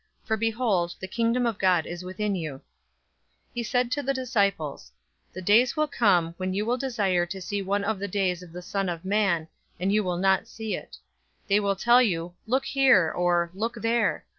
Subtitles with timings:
[0.23, 2.53] for behold, the Kingdom of God is within you."
[3.49, 4.91] 017:022 He said to the disciples,
[5.31, 8.51] "The days will come, when you will desire to see one of the days of
[8.51, 9.47] the Son of Man,
[9.79, 10.97] and you will not see it.
[11.43, 14.25] 017:023 They will tell you, 'Look, here!' or 'Look, there!'